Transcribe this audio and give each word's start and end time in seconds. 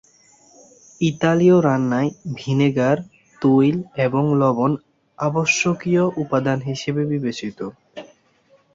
ইতালীয় 1.01 1.57
রান্নায় 1.61 2.09
ভিনেগার, 2.35 2.97
তৈল 3.41 3.75
এবং 4.05 4.23
লবণ 4.41 4.71
আবশ্যকীয় 5.17 6.03
উপাদান 6.23 6.59
হিসেবে 6.69 7.01
বিবেচিত। 7.05 7.59